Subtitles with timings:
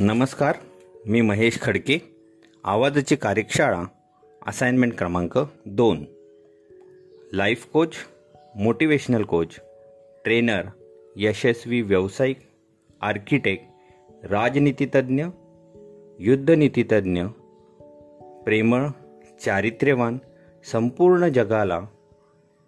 [0.00, 0.56] नमस्कार
[1.06, 1.98] मी महेश खडके
[2.64, 3.82] आवाजाची कार्यशाळा
[4.46, 6.04] असाइनमेंट क्रमांक दोन.
[7.32, 7.92] Life coach
[8.56, 9.46] motivational coach
[10.24, 10.62] trainer
[11.16, 12.36] यशस्वी व्यावसायिक
[13.00, 13.64] आर्किटेक्ट
[14.26, 15.24] राजनीतितज्ञ
[16.18, 17.22] युद्धनीतितज्ञ
[18.44, 18.86] प्रेमळ
[19.44, 20.18] चारित्र्यवान
[20.72, 21.80] संपूर्ण जगाला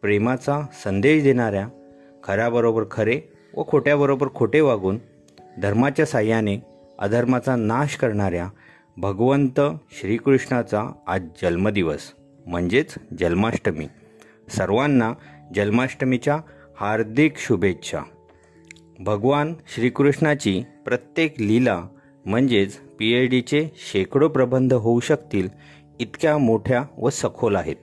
[0.02, 1.68] प्रेमाचा संदेश देणाऱ्या
[2.22, 3.20] खऱ्याबरोबर खरे
[3.54, 4.98] व खोट्याबरोबर खोटे वागून
[5.62, 6.69] धर्माच्या साह्याने
[7.00, 8.48] अधर्माचा नाश करणाऱ्या
[8.96, 12.12] भगवंत श्रीकृष्णाचा आज जन्मदिवस
[12.46, 13.86] म्हणजेच जन्माष्टमी.
[14.48, 15.12] सर्वांना
[15.54, 16.40] जन्माष्टमीच्या
[16.80, 18.00] हार्दिक शुभेच्छा.
[18.98, 21.84] भगवान श्रीकृष्णाची प्रत्येक लीला
[22.26, 25.48] म्हणजेच पी एच डीचे शेकडो प्रबंध होऊ शकतील
[26.00, 27.76] इतक्या मोठ्या व सखोल आहेत.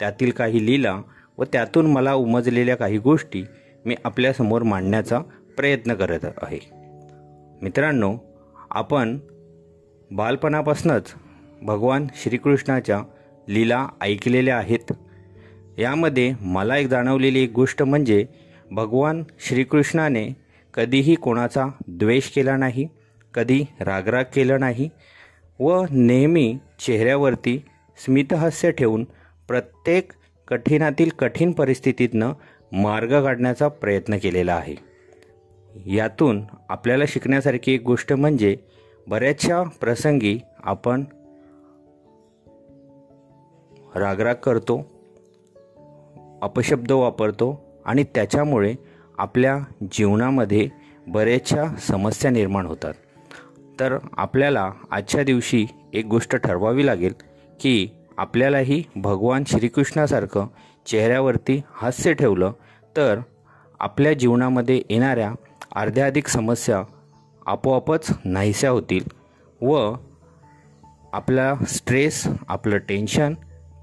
[0.00, 1.02] त्यातील काही लीला
[1.38, 3.44] व त्यातून मला उमजलेल्या काही गोष्टी
[3.84, 5.18] मी आपल्यासमोर मांडण्याचा
[5.56, 6.58] प्रयत्न करत आहे.
[7.62, 8.33] मित्रांनो
[8.74, 9.18] आपण
[10.10, 11.14] बालपणापासूनच
[11.62, 13.02] भगवान श्रीकृष्णाच्या
[13.48, 14.92] लीला ऐकलेल्या आहेत.
[15.78, 18.24] यामध्ये मला एक जाणवलेली एक गोष्ट म्हणजे
[18.70, 20.28] भगवान श्रीकृष्णाने
[20.74, 22.88] कधीही कोणाचा द्वेष केला नाही
[23.34, 24.88] कधी रागराग केला नाही
[25.60, 27.64] व नेहमी चेहऱ्यावरती
[28.04, 29.04] स्मितहास्य ठेवून
[29.48, 30.12] प्रत्येक
[30.48, 32.32] कठीणातील कठीण परिस्थितीतनं
[32.72, 34.93] मार्ग काढण्याचा प्रयत्न केलेला आहे.
[35.86, 38.56] यातून आपल्याला शिकण्यासारखी एक गोष्ट म्हणजे
[39.08, 41.04] बऱ्याचशा प्रसंगी आपण
[43.96, 44.86] रागराग करतो
[46.42, 48.74] अपशब्द वापरतो आणि त्याच्यामुळे
[49.18, 49.58] आपल्या
[49.92, 50.68] जीवनामध्ये
[51.06, 52.94] बऱ्याचशा समस्या निर्माण होतात.
[53.80, 57.14] तर आपल्याला आजच्या दिवशी एक गोष्ट ठरवावी लागेल
[57.60, 60.46] की आपल्यालाही भगवान श्रीकृष्णासारखं
[60.86, 62.52] चेहऱ्यावरती हास्य ठेवलं
[62.96, 63.18] तर
[63.80, 65.32] आपल्या जीवनामध्ये येणाऱ्या
[65.74, 66.82] अर्ध्याधिक समस्या
[67.46, 69.04] आपोआपच नाहीशा होतील
[69.66, 69.94] व
[71.12, 73.34] आपला स्ट्रेस आपलं टेन्शन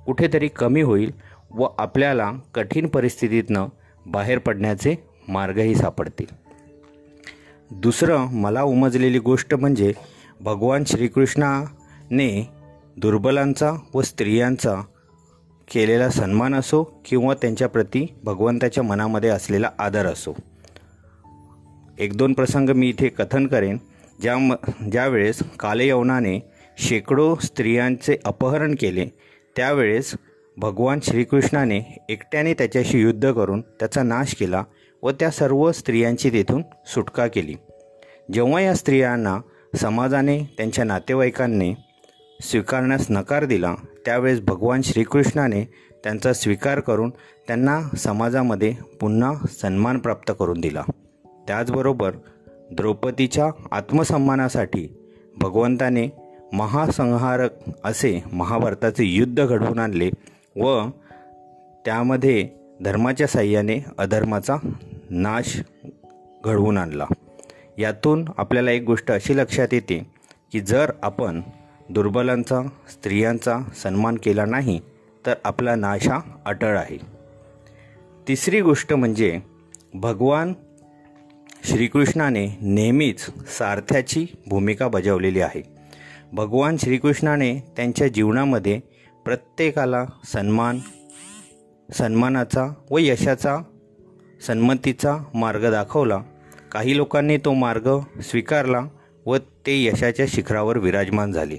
[0.06, 1.12] कुठेतरी कमी होईल
[1.52, 3.68] व आपल्याला कठीण परिस्थितीतनं
[4.06, 4.96] बाहेर पडण्याचे
[5.28, 6.26] मार्गही सापडतील.
[7.72, 9.94] दुसरं मला उमजलेली गोष्ट म्हणजे
[10.42, 12.50] भगवान श्रीकृष्णाने
[12.98, 14.82] दुर्बलांचा व स्त्रियांचा
[15.74, 20.36] केलेला सन्मान असो किंवा त्यांच्याप्रती भगवंताच्या मनामध्ये असलेला आदर असो.
[22.02, 23.78] एक दोन प्रसंग मी इथे कथन करेन.
[24.22, 24.54] ज्या म
[24.92, 26.40] ज्यावेळेस कालयवनाने
[26.78, 29.06] शेकडो स्त्रियांचे अपहरण केले
[29.56, 30.14] त्यावेळेस
[30.58, 31.80] भगवान श्रीकृष्णाने
[32.10, 34.64] एकट्याने त्याच्याशी युद्ध करून त्याचा नाश केला
[35.04, 37.56] व त्या सर्व स्त्रियांची तेथून सुटका केली.
[38.34, 39.38] जेव्हा या स्त्रियांना
[39.82, 41.74] समाजाने त्यांच्या नातेवाईकांनी
[42.42, 43.76] स्वीकारण्यास नकार दिला
[44.06, 45.64] त्यावेळेस भगवान श्रीकृष्णाने
[46.04, 47.10] त्यांचा स्वीकार करून
[47.48, 50.84] त्यांना समाजामध्ये पुन्हा सन्मान प्राप्त करून दिला.
[51.48, 52.12] त्याचबरोबर
[52.72, 54.96] द्रौपदीच्या आत्मसन्मानासाठी
[55.38, 56.08] भगवंताने
[56.54, 57.50] महासंहारक
[57.84, 60.10] असे महाभारताचे युद्ध घडवून आणले
[60.62, 60.86] व
[61.86, 62.50] त्यामध्ये
[62.82, 64.56] धर्माच्या साह्याने अधर्माचा
[65.10, 65.62] नाश
[66.46, 67.06] घडवून आणला.
[67.78, 70.08] यातून आपल्याला एक गोष्ट अशी लक्षात येते
[70.52, 71.42] की जर आपण
[71.90, 74.80] दुर्बलांचा स्त्रियांचा सन्मान केला नाही
[75.26, 76.98] तर आपला नाश हा अटळ आहे.
[78.28, 79.40] तिसरी गोष्ट म्हणजे
[79.94, 80.54] भगवान
[81.64, 83.20] श्रीकृष्णाने नेहमीच
[83.58, 85.62] सारथ्याची भूमिका बजावलेली आहे.
[86.34, 88.80] भगवान श्रीकृष्णाने त्यांच्या जीवनामध्ये
[89.26, 90.80] प्रत्येकाला सन्मान
[91.94, 93.58] सन्मानाचा व यशाचा
[94.48, 96.18] सन्मतीचा मार्ग दाखवला.
[96.72, 98.82] काही लोकांनी तो मार्ग स्वीकारला
[99.26, 101.58] व ते यशाच्या शिखरावर विराजमान झाले.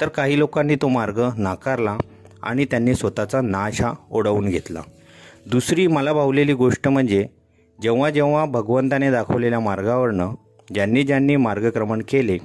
[0.00, 1.98] तर काही लोकांनी तो मार्ग नाकारला
[2.42, 4.80] आणि त्यांनी स्वतःचा नाश हा ओढवून घेतला.
[5.46, 7.26] दुसरी मला भावलेली गोष्ट म्हणजे
[7.82, 10.30] जेव्हा जेव्हा भगवंताने दाखवलेल्या मार्गावरनं
[10.74, 12.38] ज्यांनी ज्यांनी मार्गक्रमण केले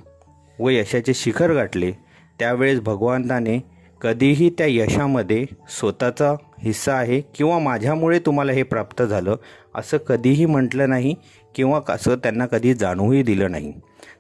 [0.60, 1.92] व यशाचे शिखर गाठले
[2.40, 3.64] त्यावेळेस भगवंताने
[4.02, 5.46] कधीही त्या यशामध्ये
[5.80, 9.36] स्वतःचा हिस्सा आहे किंवा माझ्यामुळे तुम्हाला हे प्राप्त झालं
[9.76, 11.16] असं कधीही म्हटलं नाही
[11.56, 13.74] किंवा असं त्यांना कधी जाणूही दिलं नाही.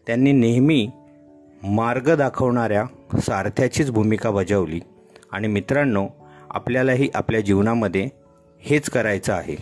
[0.08, 0.90] त्यांनी नेहमी
[1.64, 2.86] मार्ग दाखवणाऱ्या
[3.20, 4.80] सारथ्याचीच भूमिका बजावली.
[5.32, 6.08] आणि मित्रांनो
[6.50, 8.10] आपल्यालाही आपल्या जीवनामध्ये
[8.60, 9.56] हेच करायचं आहे.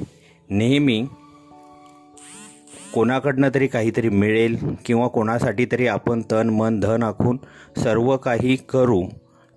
[0.49, 1.07] नेहमी
[2.93, 7.37] कोणाकडनं तरी काहीतरी मिळेल किंवा कोणासाठी तरी आपण तन मन धन आखून
[7.83, 9.01] सर्व काही करू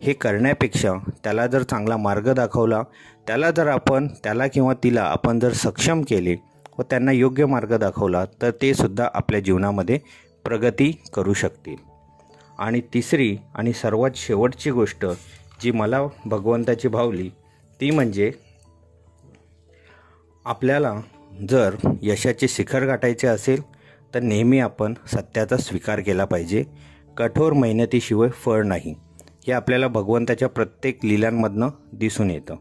[0.02, 0.92] हे करण्यापेक्षा
[1.24, 2.82] त्याला जर चांगला मार्ग दाखवला
[3.26, 6.36] त्याला जर आपण त्याला किंवा तिला आपण जर सक्षम केले
[6.78, 9.98] व त्यांना योग्य मार्ग दाखवला तर ते सुद्धा आपल्या जीवनामध्ये
[10.44, 11.76] प्रगती करू शकतील.
[12.58, 15.06] आणि तिसरी आणि सर्वात शेवटची गोष्ट
[15.62, 17.28] जी मला भगवंताची भावली
[17.80, 18.32] ती म्हणजे
[20.44, 20.94] आपल्याला
[21.50, 23.62] जर यशाचे शिखर गाठायचे असेल
[24.14, 26.64] तर नेहमी आपण सत्याचा स्वीकार केला पाहिजे.
[27.16, 28.94] कठोर मेहनतीशिवाय फळ नाही.
[29.46, 32.54] हे आपल्याला भगवंताच्या प्रत्येक लिलांमधनं दिसून येतं.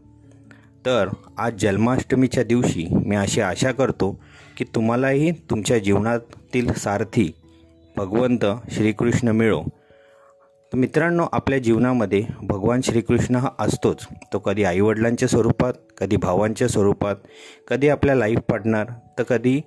[0.86, 4.20] तर आज जन्माष्टमीच्या दिवशी मी अशी आशा करतो
[4.56, 7.32] की तुम्हालाही तुमच्या जीवनातील सारथी
[7.96, 9.62] भगवंत श्रीकृष्ण मिळो.
[10.74, 14.06] तर मित्रांनो आपल्या जीवनामध्ये भगवान श्रीकृष्ण हा असतोच.
[14.32, 17.16] तो कधी आईवडिलांच्या स्वरूपात कधी भावांच्या स्वरूपात
[17.68, 18.84] कधी आपल्या लाईफ पार्टनर
[19.18, 19.60] तर कधी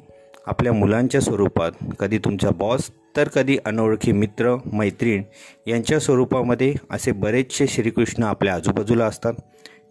[0.47, 5.23] आपल्या मुलांच्या स्वरूपात कधी तुमचा बॉस तर कधी अनोळखी मित्र मैत्रीण
[5.67, 9.33] यांच्या स्वरूपामध्ये असे बरेचसे श्रीकृष्ण आपल्या आजूबाजूला असतात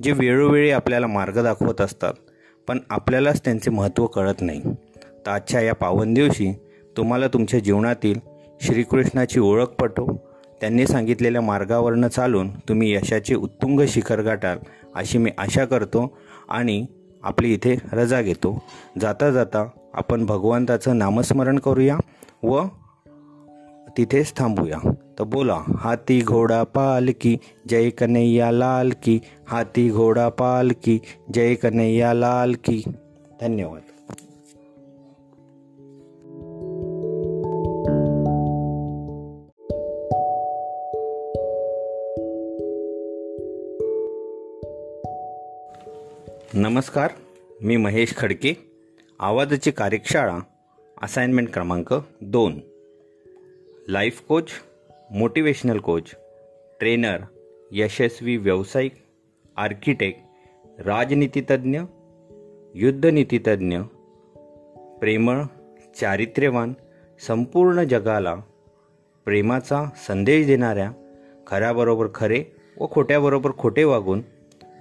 [0.03, 2.15] जे वेळोवेळी आपल्याला मार्ग दाखवत असतात
[2.69, 4.63] पण आपल्यालाच त्यांचे महत्त्व कळत नाही.
[5.27, 6.53] तर आजच्या या पावन दिवशी
[6.97, 8.21] तुम्हाला तुमच्या जीवनातील
[8.61, 14.59] श्रीकृष्णाची ओळख पटो त्यांनी सांगितलेल्या मार्गावरनं चालून तुम्ही यशाचे उत्तुंग शिखर गाठाल
[14.95, 16.19] अशी मी आशा करतो
[16.49, 16.87] आणि
[17.23, 18.63] आपली इथे रजा घेतो.
[19.01, 21.97] जाता जाता आपण भगवंताचं नामस्मरण करूया
[22.43, 22.65] व
[23.99, 24.79] तिथेच थांबूया.
[25.19, 27.37] तर बोला हाती घोडा पालकी
[27.69, 30.99] जय कन्हैया लाल की हाती घोडा पालकी
[31.35, 32.83] जय कन्हैया लाल की.
[33.41, 33.96] धन्यवाद.
[46.55, 47.11] नमस्कार
[47.61, 48.55] मी महेश खडके
[49.21, 50.39] आवाजाची कार्यशाळा
[51.03, 52.61] असाइनमेंट क्रमांक दोन.
[53.89, 54.45] Life coach
[55.11, 56.03] motivational coach
[56.81, 57.17] trainer
[57.73, 58.93] यशस्वी व्यावसायिक
[59.57, 60.21] आर्किटेक्ट
[60.81, 61.81] राजनीतीतज्ञ
[62.75, 63.79] युद्धनीतीतज्ञ
[65.01, 65.43] प्रेमळ
[66.01, 66.73] चारित्र्यवान
[67.27, 68.35] संपूर्ण जगाला
[69.25, 70.91] प्रेमाचा संदेश देणाऱ्या
[71.47, 72.45] खऱ्याबरोबर खरे
[72.81, 74.23] व खोट्याबरोबर खोटे वागून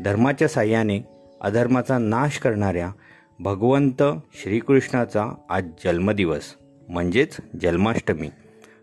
[0.05, 2.91] धर्माच्या साह्याने अधर्माचा नाश करणाऱ्या
[3.39, 4.03] भगवंत
[4.33, 6.55] श्रीकृष्णाचा आज जन्मदिवस
[6.89, 8.29] म्हणजेच जन्माष्टमी.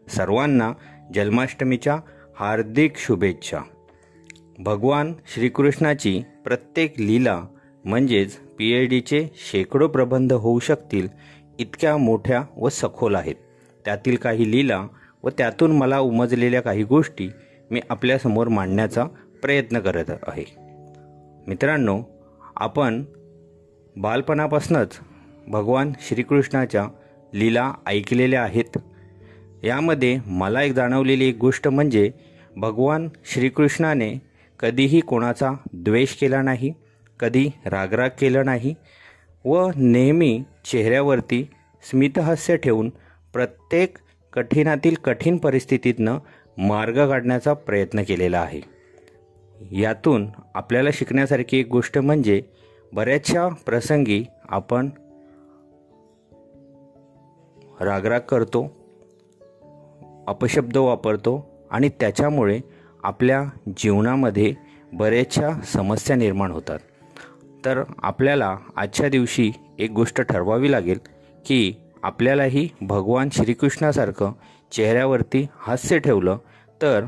[0.08, 0.72] सर्वांना
[1.14, 2.00] जन्माष्टमीच्या
[2.36, 3.58] हार्दिक शुभेच्छा.
[4.58, 7.42] भगवान श्रीकृष्णाची प्रत्येक लीला
[7.84, 11.08] म्हणजेच पी एच डीचे शेकडो प्रबंध होऊ शकतील
[11.58, 13.34] इतक्या मोठ्या व सखोल आहेत.
[13.84, 14.86] त्यातील काही लीला
[15.24, 17.30] व त्यातून मला उमजलेल्या काही गोष्टी
[17.70, 19.04] मी आपल्यासमोर मांडण्याचा
[19.42, 20.44] प्रयत्न करत आहे.
[21.46, 22.02] मित्रांनो
[22.56, 23.04] आपण
[23.96, 24.98] बालपणापासूनच
[25.48, 26.86] भगवान श्रीकृष्णाच्या
[27.34, 28.78] लीला ऐकलेल्या आहेत.
[29.64, 32.10] यामध्ये मला एक जाणवलेली एक गोष्ट म्हणजे
[32.56, 34.14] भगवान श्रीकृष्णाने
[34.60, 36.72] कधीही कोणाचा द्वेष केला नाही
[37.20, 38.74] कधी रागराग केला नाही
[39.44, 41.48] व नेहमी चेहऱ्यावरती
[41.90, 42.90] स्मितहास्य ठेवून
[43.32, 43.98] प्रत्येक
[44.32, 46.18] कठीणातील कठीण परिस्थितीतनं
[46.58, 48.71] मार्ग काढण्याचा प्रयत्न केलेला आहे.
[49.70, 52.42] यातून आपल्याला शिकण्यासारखी एक गोष्ट म्हणजे
[52.92, 54.90] बऱ्याचशा प्रसंगी आपण
[57.80, 58.72] रागराग करतो
[60.26, 62.60] अपशब्द वापरतो आणि त्याच्यामुळे
[63.02, 63.44] आपल्या
[63.76, 64.54] जीवनामध्ये
[64.92, 66.78] बऱ्याचशा समस्या निर्माण होतात.
[67.64, 70.98] तर आपल्याला आजच्या दिवशी एक गोष्ट ठरवावी लागेल
[71.46, 74.32] की आपल्यालाही भगवान श्रीकृष्णासारखं
[74.72, 76.38] चेहऱ्यावरती हास्य ठेवलं
[76.82, 77.04] तर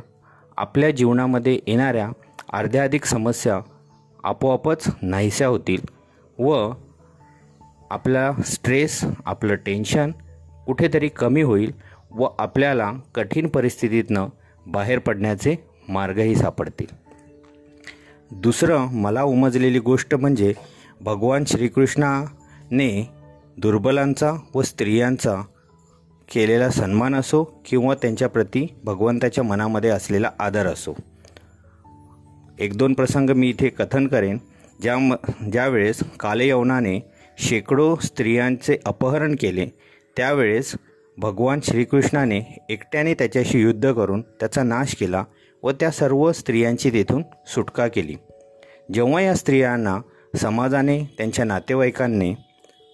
[0.56, 2.10] आपल्या जीवनामध्ये येणाऱ्या
[2.52, 3.60] अर्ध्याधिक समस्या
[4.24, 5.80] आपोआपच नाहीशा होतील
[6.38, 6.70] व
[7.90, 10.10] आपला स्ट्रेस आपलं टेन्शन
[10.66, 11.72] कुठेतरी कमी होईल
[12.10, 14.26] व आपल्याला कठीण परिस्थितीतनं
[14.66, 15.56] बाहेर पडण्याचे
[15.88, 16.86] मार्गही सापडतील.
[18.30, 20.54] दुसरं मला उमजलेली गोष्ट म्हणजे
[21.00, 23.10] भगवान श्रीकृष्णाने
[23.56, 25.42] दुर्बलांचा व स्त्रियांचा
[26.34, 30.94] केलेला सन्मान असो किंवा त्यांच्याप्रती भगवंताच्या मनामध्ये असलेला आदर असो.
[32.60, 34.38] एक दोन प्रसंग मी इथे कथन करेन.
[34.82, 35.14] ज्या म
[35.52, 36.98] ज्यावेळेस कालयवनाने
[37.38, 39.66] शेकडो स्त्रियांचे अपहरण केले
[40.16, 40.74] त्यावेळेस
[41.18, 45.24] भगवान श्रीकृष्णाने एकट्याने त्याच्याशी युद्ध करून त्याचा नाश केला
[45.62, 48.14] व त्या सर्व स्त्रियांची तेथून सुटका केली.
[48.94, 49.98] जेव्हा या स्त्रियांना
[50.36, 52.34] समाजाने त्यांच्या नातेवाईकांनी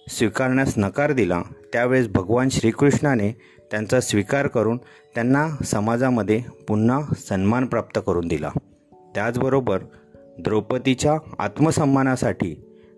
[0.09, 1.41] स्वीकारण्यास नकार दिला
[1.73, 3.31] त्यावेळेस भगवान श्रीकृष्णाने
[3.71, 4.77] त्यांचा स्वीकार करून
[5.15, 8.49] त्यांना समाजामध्ये पुन्हा सन्मान प्राप्त करून दिला.
[9.15, 9.79] त्याचबरोबर
[10.39, 12.55] द्रौपदीच्या आत्मसन्मानासाठी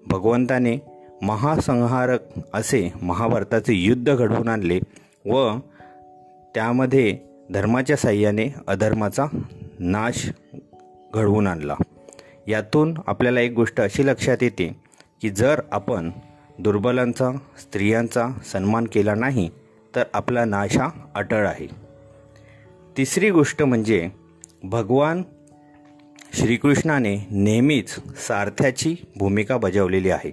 [0.08, 0.78] भगवंताने
[1.22, 2.20] महासंहारक
[2.54, 4.80] असे महाभारताचे युद्ध घडवून आणले
[5.26, 5.58] व
[6.56, 7.18] त्यामध्ये
[7.50, 9.26] धर्माच्या साह्याने अधर्माचा
[9.80, 10.30] नाश
[11.14, 11.76] घडवून आणला.
[12.48, 14.76] यातून आपल्याला एक गोष्ट अशी लक्षात येते
[15.22, 16.12] की जर आपण
[16.60, 19.50] दुर्बलांचा स्त्रियांचा सन्मान केला नाही
[19.96, 21.68] तर आपला नाश हा अटळ आहे.
[22.98, 24.10] तिसरी गोष्ट म्हणजे
[24.64, 25.24] भगवान
[26.34, 27.90] श्रीकृष्णाने नेहमीच
[28.28, 30.32] सारथ्याची भूमिका बजावलेली आहे.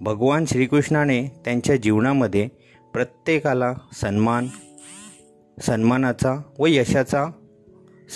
[0.00, 2.48] भगवान श्रीकृष्णाने त्यांच्या जीवनामध्ये
[2.92, 4.46] प्रत्येकाला सन्मान
[5.62, 7.26] सन्मानाचा व यशाचा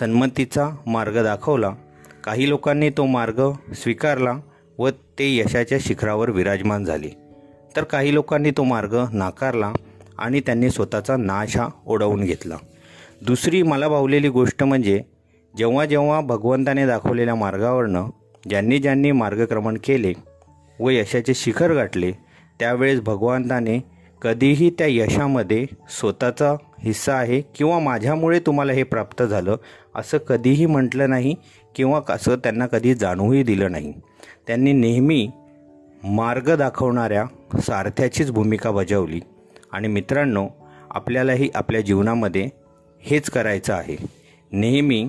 [0.01, 1.71] सन्मतीचा मार्ग दाखवला.
[2.25, 4.41] काही लोकांनी तो मार्ग स्वीकारला
[4.79, 7.09] व ते यशाच्या शिखरावर विराजमान झाले.
[7.77, 9.73] तर काही लोकांनी तो मार्ग नाकारला
[10.19, 12.57] आणि त्यांनी स्वतःचा नाश हा ओढवून घेतला.
[13.23, 15.03] दुसरी मला भावलेली गोष्ट म्हणजे
[15.57, 18.07] जेव्हा जेव्हा भगवंताने दाखवलेल्या मार्गावरनं
[18.49, 20.13] ज्यांनी ज्यांनी मार्गक्रमण केले
[20.81, 22.13] व यशाचे शिखर गाठले
[22.61, 23.85] त्यावेळेस भगवंताने
[24.23, 29.57] कधीही त्या यशामध्ये स्वतःचा हिस्सा आहे किंवा माझ्यामुळे तुम्हाला हे प्राप्त झालं
[29.95, 31.35] असं कधीही म्हटलं नाही
[31.75, 33.93] किंवा असं त्यांना कधी जाणूही दिलं नाही.
[34.47, 35.31] त्यांनी नेहमी
[36.05, 37.25] मार्ग दाखवणाऱ्या
[37.61, 39.21] सारथ्याचीच भूमिका बजावली.
[39.73, 40.49] आणि मित्रांनो
[40.91, 42.49] आपल्यालाही आपल्या जीवनामध्ये
[43.01, 43.97] हेच करायचं आहे.
[44.53, 45.09] नेहमी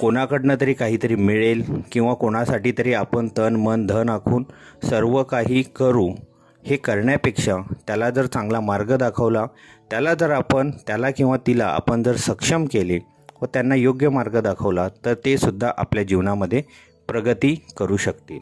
[0.00, 4.44] कोणाकडनं तरी काहीतरी मिळेल किंवा कोणासाठी तरी आपण तन मन धन आखून
[4.84, 6.08] सर्व काही करू
[6.64, 9.46] हे करण्यापेक्षा त्याला जर चांगला मार्ग दाखवला
[9.90, 12.98] त्याला जर आपण त्याला किंवा तिला आपण जर सक्षम केले
[13.42, 16.62] व त्यांना योग्य मार्ग दाखवला तर ते सुद्धा आपल्या जीवनामध्ये
[17.08, 18.38] प्रगती करू शकतील.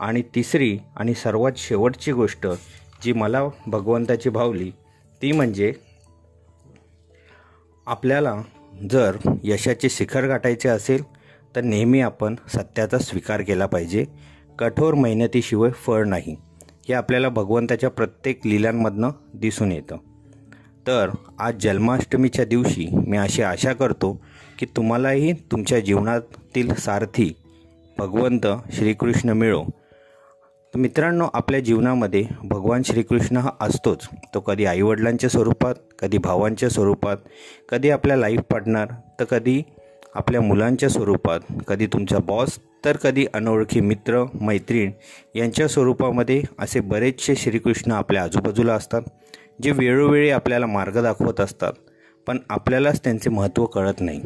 [0.00, 2.46] आणि तिसरी आणि सर्वात शेवटची गोष्ट
[3.04, 4.70] जी मला भगवंताची भावली
[5.22, 5.72] ती म्हणजे
[7.86, 8.34] आपल्याला
[8.90, 11.02] जर यशाचे शिखर गाठायचे असेल
[11.56, 14.04] तर नेहमी आपण सत्याचा स्वीकार केला पाहिजे.
[14.58, 16.36] कठोर मेहनतीशिवाय फळ नाही.
[16.88, 19.96] हे आपल्याला भगवंताच्या प्रत्येक लिलांमधनं दिसून येतं.
[20.86, 24.20] तर आज जन्माष्टमीच्या दिवशी मी अशी आशा करतो
[24.58, 27.32] की तुम्हालाही तुमच्या जीवनातील सारथी
[27.98, 29.64] भगवंत श्रीकृष्ण मिळो.
[30.74, 34.08] तर मित्रांनो आपल्या जीवनामध्ये भगवान श्रीकृष्ण हा असतोच.
[34.34, 37.16] तो कधी आईवडिलांच्या स्वरूपात कधी भावांच्या स्वरूपात
[37.68, 38.86] कधी आपल्या लाईफ पार्टनर
[39.20, 39.62] तर कधी
[40.14, 44.90] आपल्या मुलांच्या स्वरूपात कधी तुमचा बॉस तर कधी अनोळखी मित्र मैत्रीण
[45.34, 49.02] यांच्या स्वरूपामध्ये असे बरेचसे श्रीकृष्ण आपल्या आजूबाजूला असतात
[49.62, 51.72] जे वेळोवेळी आपल्याला मार्ग दाखवत असतात
[52.26, 54.20] पण आपल्यालाच त्यांचे महत्त्व कळत नाही.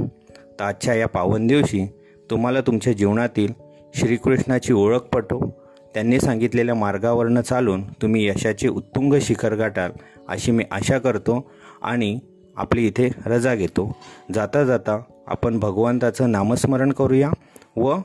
[0.60, 1.86] तर आजच्या या पावन दिवशी
[2.30, 3.52] तुम्हाला तुमच्या जीवनातील
[3.94, 5.61] श्रीकृष्णाची ओळख पटो
[5.94, 9.90] त्यांनी सांगितलेल्या मार्गावरनं चालून तुम्ही यशाचे उत्तुंग शिखर गाठाल
[10.28, 11.50] अशी मी आशा करतो
[11.82, 12.18] आणि
[12.56, 13.96] आपली इथे रजा घेतो.
[14.34, 17.30] जाता जाता आपण भगवंताचं नामस्मरण करूया
[17.76, 17.96] व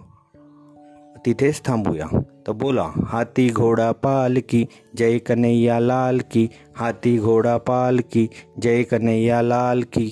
[1.26, 2.20] तिथेच थांबूया.
[2.48, 4.66] तर बोला हाती घोडा पालकी
[4.98, 6.48] जय कन्हैया लाल की.
[6.76, 8.28] हाती घोडा पालकी
[8.62, 10.12] जय कन्हैया लाल की.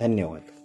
[0.00, 0.57] धन्यवाद.